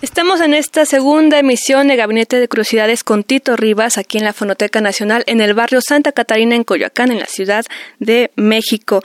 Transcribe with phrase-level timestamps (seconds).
[0.00, 4.32] Estamos en esta segunda emisión de Gabinete de Curiosidades con Tito Rivas aquí en la
[4.32, 7.64] Fonoteca Nacional en el barrio Santa Catarina en Coyoacán, en la Ciudad
[7.98, 9.02] de México.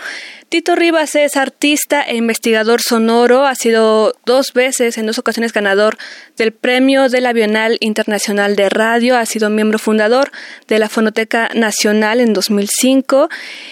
[0.53, 5.98] Tito Rivas es artista e investigador sonoro, ha sido dos veces, en dos ocasiones ganador
[6.38, 10.31] del premio de la Bienal Internacional de Radio, ha sido miembro fundador
[10.67, 13.30] de la Fonoteca Nacional en 2005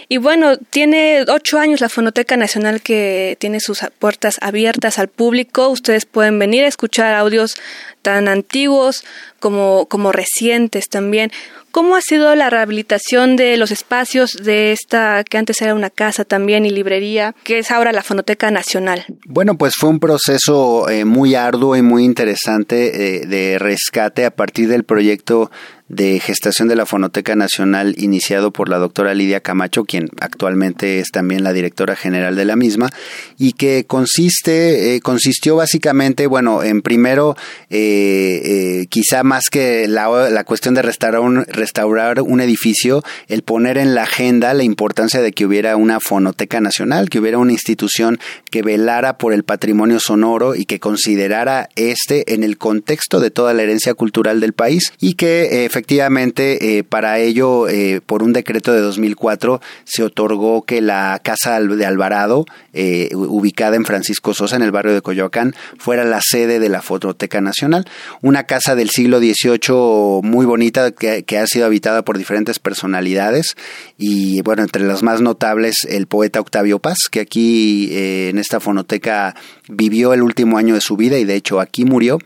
[0.09, 5.69] y bueno, tiene ocho años la Fonoteca Nacional que tiene sus puertas abiertas al público,
[5.69, 7.57] ustedes pueden venir a escuchar audios
[8.01, 9.03] tan antiguos
[9.39, 11.31] como, como recientes también.
[11.71, 16.25] ¿Cómo ha sido la rehabilitación de los espacios de esta que antes era una casa
[16.25, 19.05] también y librería, que es ahora la Fonoteca Nacional?
[19.25, 24.31] Bueno, pues fue un proceso eh, muy arduo y muy interesante eh, de rescate a
[24.31, 25.49] partir del proyecto
[25.91, 31.11] de gestación de la Fonoteca Nacional iniciado por la doctora Lidia Camacho, quien actualmente es
[31.11, 32.89] también la directora general de la misma,
[33.37, 37.35] y que consiste, eh, consistió básicamente, bueno, en primero,
[37.69, 43.41] eh, eh, quizá más que la, la cuestión de restaurar un, restaurar un edificio, el
[43.41, 47.51] poner en la agenda la importancia de que hubiera una Fonoteca Nacional, que hubiera una
[47.51, 48.17] institución
[48.49, 53.53] que velara por el patrimonio sonoro y que considerara este en el contexto de toda
[53.53, 58.73] la herencia cultural del país y que efectivamente eh, para ello eh, por un decreto
[58.73, 64.61] de 2004 se otorgó que la casa de Alvarado eh, ubicada en Francisco Sosa en
[64.61, 67.85] el barrio de Coyoacán fuera la sede de la Fonoteca Nacional.
[68.21, 73.55] Una casa del siglo XVIII muy bonita que, que ha sido habitada por diferentes personalidades.
[73.97, 79.35] Y bueno entre las más notables el poeta Octavio Paz que aquí en esta fonoteca
[79.71, 82.19] vivió el último año de su vida y de hecho aquí murió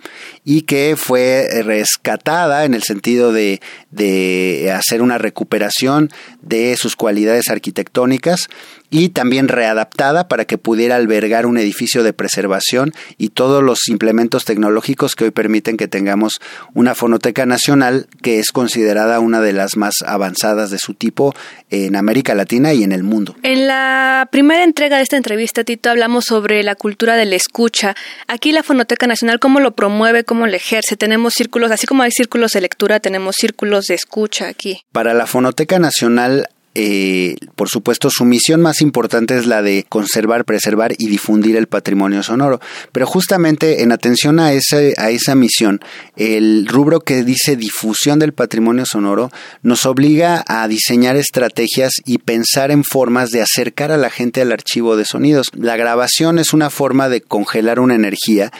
[0.43, 3.61] y que fue rescatada en el sentido de,
[3.91, 6.09] de hacer una recuperación
[6.41, 8.49] de sus cualidades arquitectónicas
[8.95, 14.45] y también readaptada para que pudiera albergar un edificio de preservación y todos los implementos
[14.45, 16.39] tecnológicos que hoy permiten que tengamos
[16.73, 21.35] una fonoteca nacional que es considerada una de las más avanzadas de su tipo
[21.69, 23.35] en América Latina y en el mundo.
[23.43, 27.97] En la primera entrega de esta entrevista, Tito, hablamos sobre la cultura de la escucha.
[28.27, 30.95] Aquí la Fonoteca Nacional, ¿cómo lo promueve, cómo lo ejerce?
[30.95, 34.85] Tenemos círculos, así como hay círculos de lectura, tenemos círculos de escucha aquí.
[34.93, 40.43] Para la Fonoteca Nacional eh, por supuesto, su misión más importante es la de conservar,
[40.43, 42.59] preservar y difundir el patrimonio sonoro.
[42.91, 45.79] Pero justamente en atención a, ese, a esa misión,
[46.17, 49.31] el rubro que dice difusión del patrimonio sonoro
[49.63, 54.51] nos obliga a diseñar estrategias y pensar en formas de acercar a la gente al
[54.51, 55.47] archivo de sonidos.
[55.53, 58.51] La grabación es una forma de congelar una energía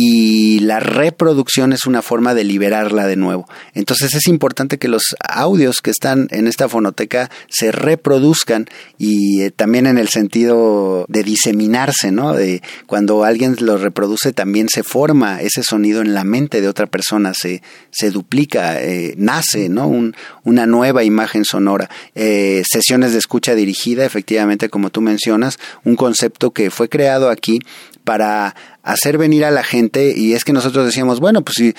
[0.00, 3.48] y la reproducción es una forma de liberarla de nuevo.
[3.74, 8.66] Entonces es importante que los audios que están en esta fonoteca se reproduzcan
[8.96, 12.32] y eh, también en el sentido de diseminarse, ¿no?
[12.32, 16.86] De cuando alguien lo reproduce también se forma ese sonido en la mente de otra
[16.86, 17.60] persona, se,
[17.90, 19.88] se duplica, eh, nace, ¿no?
[19.88, 20.14] Un,
[20.44, 21.90] una nueva imagen sonora.
[22.14, 27.58] Eh, sesiones de escucha dirigida, efectivamente, como tú mencionas, un concepto que fue creado aquí
[28.08, 28.54] para
[28.88, 31.74] hacer venir a la gente y es que nosotros decíamos, bueno, pues si,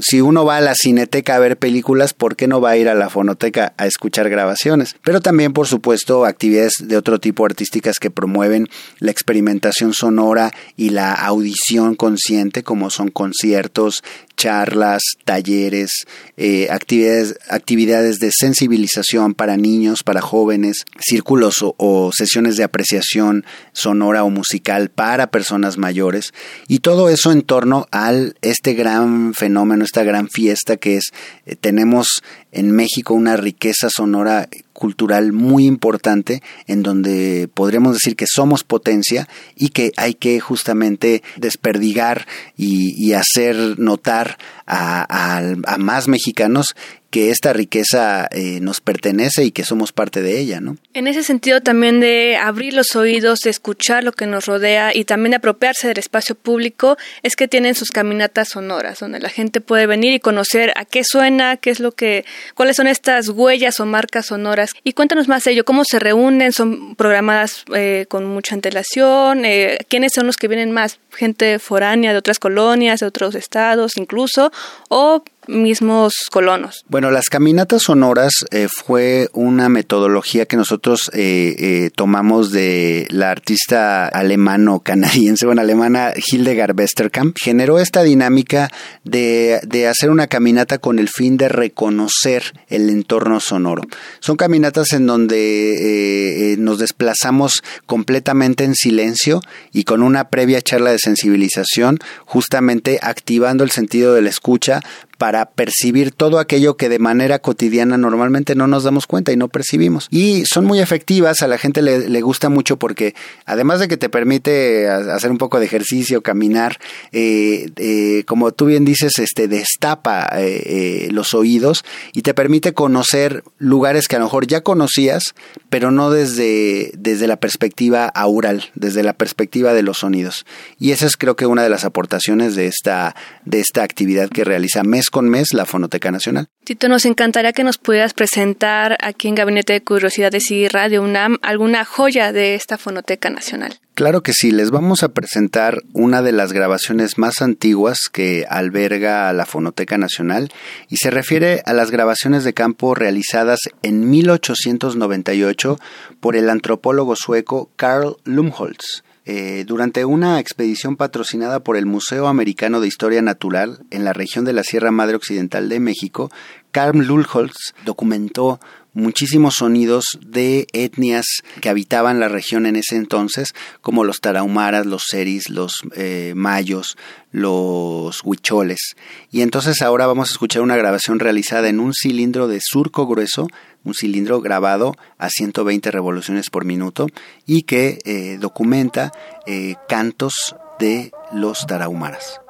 [0.00, 2.88] si uno va a la cineteca a ver películas, ¿por qué no va a ir
[2.88, 4.96] a la fonoteca a escuchar grabaciones?
[5.04, 10.88] Pero también, por supuesto, actividades de otro tipo artísticas que promueven la experimentación sonora y
[10.88, 14.02] la audición consciente, como son conciertos,
[14.36, 16.06] charlas, talleres,
[16.36, 24.24] eh, actividades, actividades de sensibilización para niños, para jóvenes, círculos o, sesiones de apreciación sonora
[24.24, 26.32] o musical para personas mayores.
[26.68, 31.12] Y todo eso en torno al este gran fenómeno, esta gran fiesta que es
[31.46, 32.22] eh, tenemos
[32.52, 39.26] en México una riqueza sonora cultural muy importante en donde podríamos decir que somos potencia
[39.56, 42.26] y que hay que justamente desperdigar
[42.56, 46.74] y, y hacer notar a, a, más mexicanos
[47.14, 50.76] que esta riqueza eh, nos pertenece y que somos parte de ella, ¿no?
[50.94, 55.04] En ese sentido también de abrir los oídos, de escuchar lo que nos rodea y
[55.04, 59.60] también de apropiarse del espacio público, es que tienen sus caminatas sonoras, donde la gente
[59.60, 62.24] puede venir y conocer a qué suena, qué es lo que,
[62.56, 64.72] cuáles son estas huellas o marcas sonoras.
[64.82, 69.78] Y cuéntanos más de ello, cómo se reúnen, son programadas eh, con mucha antelación, eh,
[69.88, 74.50] quiénes son los que vienen más gente foránea de otras colonias, de otros estados incluso,
[74.88, 76.84] o mismos colonos.
[76.88, 83.30] Bueno, las caminatas sonoras eh, fue una metodología que nosotros eh, eh, tomamos de la
[83.30, 87.36] artista alemano-canadiense, bueno, alemana Hildegard Westerkamp.
[87.40, 88.70] Generó esta dinámica
[89.04, 93.82] de, de hacer una caminata con el fin de reconocer el entorno sonoro.
[94.20, 99.40] Son caminatas en donde nos desplazamos completamente en silencio
[99.72, 104.80] y con una previa charla de sensibilización, justamente activando el sentido de la escucha
[105.18, 109.48] para percibir todo aquello que de manera cotidiana normalmente no nos damos cuenta y no
[109.48, 110.08] percibimos.
[110.10, 113.14] Y son muy efectivas, a la gente le, gusta mucho porque
[113.44, 116.78] además de que te permite hacer un poco de ejercicio, caminar,
[117.12, 123.44] eh, eh, como tú bien dices, este destapa eh, los oídos y te permite conocer
[123.58, 125.34] lugares que a lo mejor ya conocías,
[125.68, 130.46] pero no desde, desde la perspectiva aural, desde la perspectiva de los sonidos.
[130.78, 133.14] Y esa es creo que una de las aportaciones de esta,
[133.44, 136.48] de esta actividad que realiza mes con mes la Fonoteca Nacional.
[136.64, 141.36] Tito, nos encantaría que nos pudieras presentar aquí en Gabinete de Curiosidades y Radio UNAM
[141.42, 143.78] alguna joya de esta Fonoteca Nacional.
[143.94, 149.32] Claro que sí, les vamos a presentar una de las grabaciones más antiguas que alberga
[149.32, 150.50] la Fonoteca Nacional
[150.88, 155.78] y se refiere a las grabaciones de campo realizadas en 1898
[156.20, 159.04] por el antropólogo sueco Carl Lumholtz.
[159.26, 164.44] Eh, durante una expedición patrocinada por el Museo Americano de Historia Natural en la región
[164.44, 166.30] de la Sierra Madre Occidental de México,
[166.72, 168.60] Carl Lulholz documentó
[168.94, 171.26] muchísimos sonidos de etnias
[171.60, 176.96] que habitaban la región en ese entonces, como los tarahumaras, los seris, los eh, mayos,
[177.32, 178.96] los huicholes.
[179.30, 183.48] Y entonces ahora vamos a escuchar una grabación realizada en un cilindro de surco grueso,
[183.82, 187.08] un cilindro grabado a 120 revoluciones por minuto
[187.46, 189.12] y que eh, documenta
[189.46, 192.43] eh, cantos de los tarahumaras.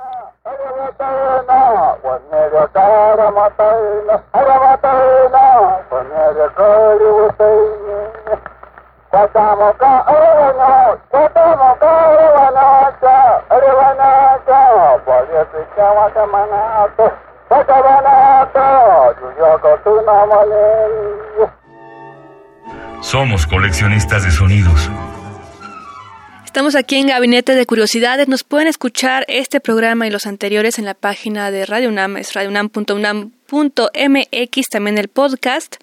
[23.15, 24.91] Somos coleccionistas de sonidos.
[26.55, 28.29] Estamos aquí en Gabinete de Curiosidades.
[28.29, 32.33] Nos pueden escuchar este programa y los anteriores en la página de Radio UNAM, es
[33.51, 35.77] radiounam.unam.mx, también el podcast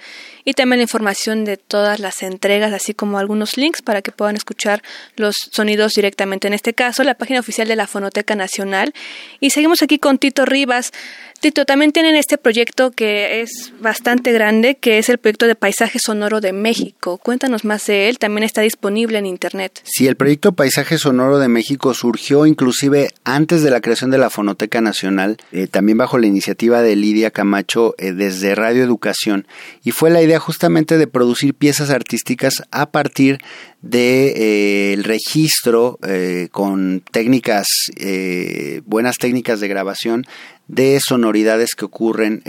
[0.43, 4.35] y también la información de todas las entregas, así como algunos links para que puedan
[4.35, 4.81] escuchar
[5.15, 6.47] los sonidos directamente.
[6.47, 8.93] En este caso, la página oficial de la Fonoteca Nacional.
[9.39, 10.91] Y seguimos aquí con Tito Rivas.
[11.39, 15.97] Tito, también tienen este proyecto que es bastante grande, que es el proyecto de Paisaje
[15.97, 17.17] Sonoro de México.
[17.17, 19.81] Cuéntanos más de él, también está disponible en Internet.
[19.83, 24.29] Sí, el proyecto Paisaje Sonoro de México surgió inclusive antes de la creación de la
[24.29, 29.45] Fonoteca Nacional, eh, también bajo la iniciativa de Lidia Camacho eh, desde Radio Educación,
[29.83, 33.39] y fue la idea justamente de producir piezas artísticas a partir
[33.81, 37.65] de eh, registro eh, con técnicas
[37.97, 40.25] eh, buenas técnicas de grabación
[40.67, 42.41] de sonoridades que ocurren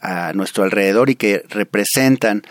[0.00, 2.44] a nuestro alrededor y que representan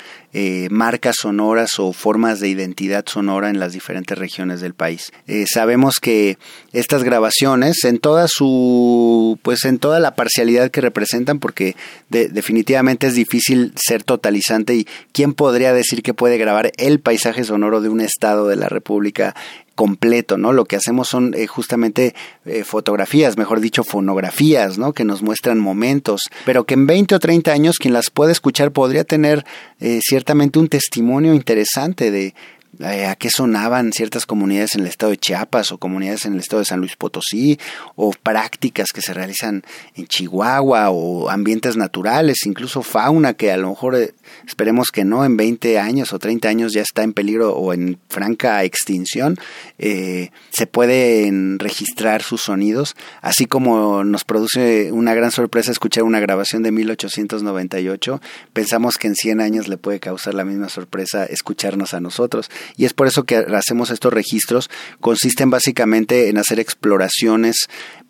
[0.70, 5.14] marcas sonoras o formas de identidad sonora en las diferentes regiones del país.
[5.46, 6.38] sabemos que
[6.74, 11.78] estas grabaciones, en toda su, pues en toda la parcialidad que representan, porque
[12.10, 17.80] definitivamente es difícil ser totalizante y quién podría decir que puede grabar el paisaje sonoro
[17.80, 19.36] de un estado de la República
[19.76, 20.52] completo, ¿no?
[20.52, 22.14] Lo que hacemos son eh, justamente
[22.46, 24.92] eh, fotografías, mejor dicho, fonografías, ¿no?
[24.92, 28.72] Que nos muestran momentos, pero que en 20 o 30 años quien las puede escuchar
[28.72, 29.46] podría tener
[29.80, 32.34] eh, ciertamente un testimonio interesante de,
[32.82, 36.40] eh, a qué sonaban ciertas comunidades en el estado de Chiapas o comunidades en el
[36.40, 37.60] estado de San Luis Potosí
[37.96, 39.64] o prácticas que se realizan
[39.96, 44.14] en Chihuahua o ambientes naturales, incluso fauna que a lo mejor eh,
[44.48, 48.00] esperemos que no en 20 años o 30 años ya está en peligro o en
[48.10, 49.38] franca extinción,
[49.78, 56.20] eh, se pueden registrar sus sonidos, así como nos produce una gran sorpresa escuchar una
[56.20, 58.22] grabación de 1898,
[58.54, 62.86] pensamos que en 100 años le puede causar la misma sorpresa escucharnos a nosotros y
[62.86, 64.70] es por eso que hacemos estos registros.
[65.00, 67.68] Consisten básicamente en hacer exploraciones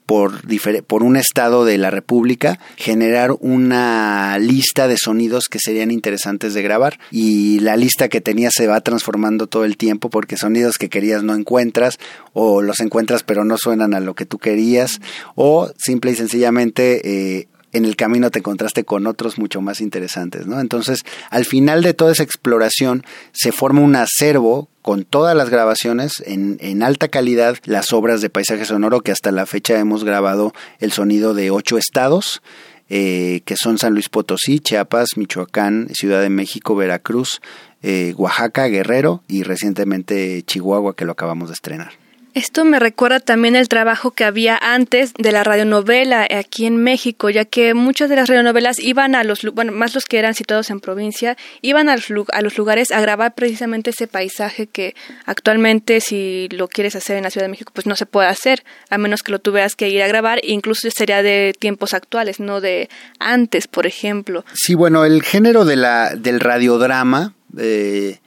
[0.09, 0.41] por,
[0.87, 6.63] por, un estado de la República, generar una lista de sonidos que serían interesantes de
[6.63, 6.97] grabar.
[7.11, 11.21] Y la lista que tenía se va transformando todo el tiempo porque sonidos que querías
[11.21, 11.99] no encuentras
[12.33, 14.99] o los encuentras pero no suenan a lo que tú querías
[15.35, 20.47] o simple y sencillamente eh, en el camino te encontraste con otros mucho más interesantes,
[20.47, 20.59] ¿no?
[20.59, 26.13] Entonces, al final de toda esa exploración, se forma un acervo con todas las grabaciones
[26.25, 30.53] en, en, alta calidad, las obras de paisaje sonoro que hasta la fecha hemos grabado
[30.79, 32.41] el sonido de ocho estados,
[32.89, 37.39] eh, que son San Luis Potosí, Chiapas, Michoacán, Ciudad de México, Veracruz,
[37.83, 42.08] eh, Oaxaca, Guerrero y recientemente Chihuahua, que lo acabamos de estrenar.
[42.35, 47.31] Esto me recuerda también el trabajo que había antes de la radionovela aquí en México,
[47.31, 50.69] ya que muchas de las radionovelas iban a los, bueno, más los que eran situados
[50.69, 54.95] en provincia, iban a los, lugares a grabar precisamente ese paisaje que
[55.25, 58.63] actualmente si lo quieres hacer en la Ciudad de México, pues no se puede hacer,
[58.91, 62.61] a menos que lo tuvieras que ir a grabar, incluso sería de tiempos actuales, no
[62.61, 64.45] de antes, por ejemplo.
[64.53, 68.19] Sí, bueno, el género de la, del radiodrama, eh,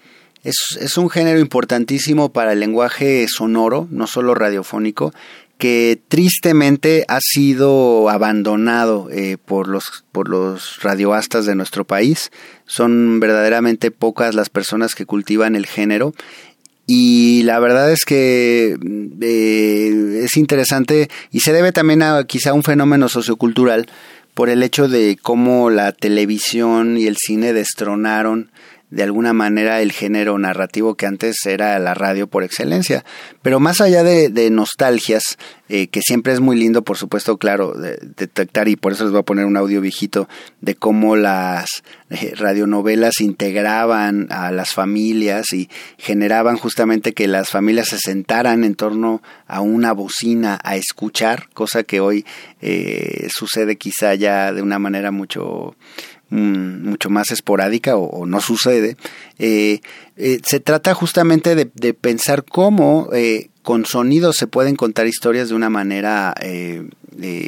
[0.42, 5.12] es, un género importantísimo para el lenguaje sonoro, no solo radiofónico,
[5.58, 12.32] que tristemente ha sido abandonado eh, por los por los radioastas de nuestro país.
[12.66, 16.14] Son verdaderamente pocas las personas que cultivan el género
[16.86, 18.76] y la verdad es que
[19.20, 23.86] eh, es interesante y se debe también a quizá un fenómeno sociocultural
[24.34, 28.50] por el hecho de cómo la televisión y el cine destronaron
[28.92, 33.06] de alguna manera el género narrativo que antes era la radio por excelencia.
[33.40, 35.38] Pero más allá de, de nostalgias,
[35.74, 39.20] eh, que siempre es muy lindo, por supuesto, claro, detectar, y por eso les voy
[39.20, 40.28] a poner un audio viejito,
[40.60, 47.88] de cómo las eh, radionovelas integraban a las familias y generaban justamente que las familias
[47.88, 52.26] se sentaran en torno a una bocina a escuchar, cosa que hoy
[52.60, 55.74] eh, sucede quizá ya de una manera mucho
[56.32, 58.96] Mm, mucho más esporádica o, no sucede,
[59.38, 59.80] eh,
[60.16, 65.54] eh, se trata justamente de, pensar cómo eh, con sonidos se pueden contar historias de
[65.54, 66.34] una manera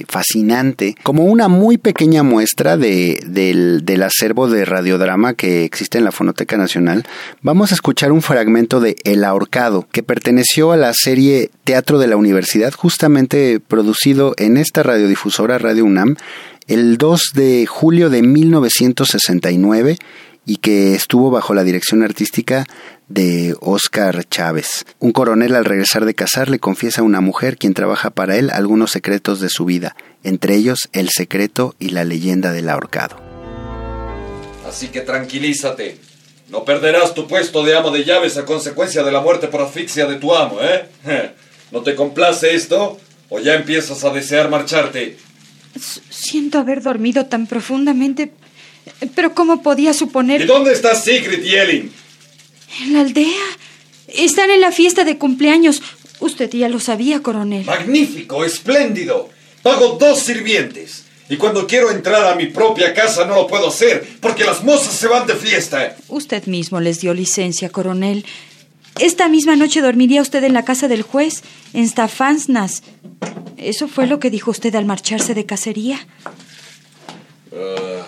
[0.07, 6.05] fascinante, como una muy pequeña muestra de, del, del, acervo de radiodrama que existe en
[6.05, 7.05] la Fonoteca Nacional.
[7.41, 12.07] Vamos a escuchar un fragmento de El Ahorcado, que perteneció a la serie Teatro de
[12.07, 16.17] la Universidad, justamente producido en esta radiodifusora Radio UNAM
[16.67, 19.99] el 2 de julio de 1969
[20.47, 22.67] y que estuvo bajo la dirección artística
[23.09, 24.85] de Oscar Chávez.
[24.99, 28.51] Un coronel al regresar de cazar le confiesa a una mujer quien trabaja para él
[28.51, 33.17] algunos secretos de su vida, entre ellos el secreto y la leyenda del ahorcado.
[34.67, 35.99] Así que tranquilízate.
[36.51, 40.07] No perderás tu puesto de amo de llaves a consecuencia de la muerte por asfixia
[40.07, 40.87] de tu amo, ¿eh?
[41.73, 42.99] ¿No te complace esto?
[43.31, 45.17] ¿O ya empiezas a desear marcharte?
[46.11, 48.33] Siento haber dormido tan profundamente,
[49.15, 50.43] pero ¿cómo podía suponer...
[50.43, 51.93] ¿Y dónde está Sigrid y Elin?
[52.81, 53.45] En la aldea.
[54.09, 55.83] Están en la fiesta de cumpleaños.
[56.21, 57.65] Usted ya lo sabía, coronel.
[57.65, 59.31] Magnífico, espléndido.
[59.63, 61.05] Pago dos sirvientes.
[61.29, 64.95] Y cuando quiero entrar a mi propia casa no lo puedo hacer, porque las mozas
[64.95, 65.97] se van de fiesta.
[66.09, 68.27] Usted mismo les dio licencia, coronel.
[69.01, 72.83] Esta misma noche dormiría usted en la casa del juez, en Stafansnas.
[73.57, 76.07] ¿Eso fue lo que dijo usted al marcharse de cacería?
[77.53, 78.07] Ah.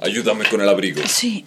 [0.00, 1.00] Ayúdame con el abrigo.
[1.06, 1.46] Sí.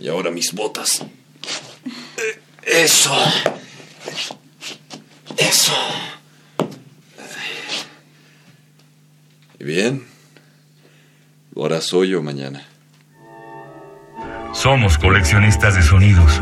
[0.00, 1.04] Y ahora mis botas.
[2.62, 3.14] Eso.
[5.36, 5.72] Eso.
[9.58, 10.06] ¿Y bien?
[11.54, 12.69] ¿Lo harás hoy o mañana?
[14.62, 16.38] Somos coleccionistas de sonidos.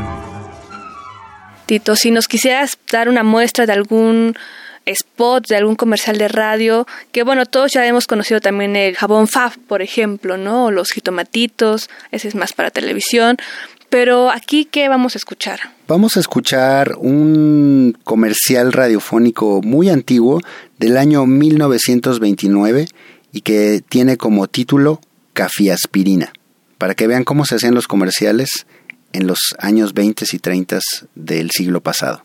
[1.66, 4.34] Tito, si nos quisieras dar una muestra de algún
[4.86, 9.28] spot, de algún comercial de radio, que bueno, todos ya hemos conocido también el jabón
[9.28, 10.64] Fab, por ejemplo, ¿no?
[10.64, 13.36] O los jitomatitos, ese es más para televisión.
[13.88, 15.60] Pero aquí, ¿qué vamos a escuchar?
[15.86, 20.40] Vamos a escuchar un comercial radiofónico muy antiguo
[20.76, 22.88] del año 1929
[23.30, 25.00] y que tiene como título
[25.34, 26.32] Cafiaspirina
[26.78, 28.66] para que vean cómo se hacían los comerciales
[29.12, 30.78] en los años 20 y 30
[31.14, 32.22] del siglo pasado.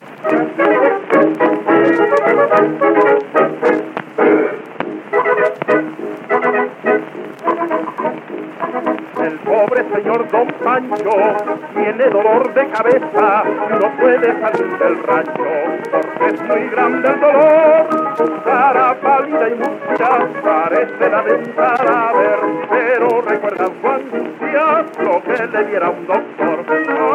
[9.24, 11.38] El pobre señor Don Pancho
[11.74, 13.44] tiene dolor de cabeza
[13.80, 15.44] no puede salir del rancho
[15.92, 18.18] porque es muy grande el dolor.
[18.18, 25.24] Su cara pálida y mucha parece la de un cadáver, pero recuerda su angustia lo
[25.24, 26.66] que le diera un doctor.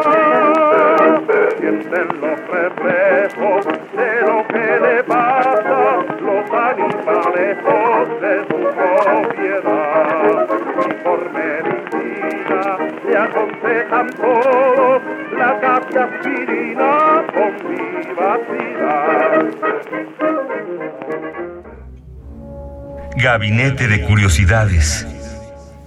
[0.05, 1.21] Ah,
[1.59, 7.57] sienten los reflejos de lo que le pasa, los animales
[8.21, 10.47] de su propiedad
[10.79, 12.61] y por medicina
[13.07, 15.01] le aconsejan todos
[15.37, 16.91] la café aspirina
[17.33, 18.39] con vivacidad.
[23.15, 25.18] Gabinete de Curiosidades.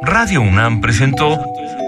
[0.00, 1.38] Radio UNAM presentó